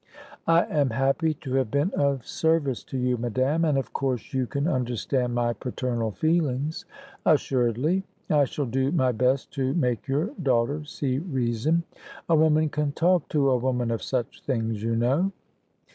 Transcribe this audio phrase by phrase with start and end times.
[0.47, 4.47] "I am happy to have been of service to you, madame, and of course, you
[4.47, 6.85] can understand my paternal feelings."
[7.23, 11.83] "Assuredly; I shall do my best to make your daughter see reason.
[12.27, 15.31] A woman can talk to a woman of such things, you know."